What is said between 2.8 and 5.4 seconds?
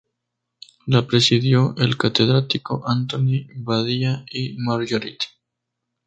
Antoni Badia i Margarit.